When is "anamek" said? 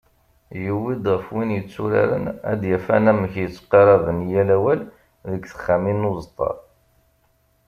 2.95-3.33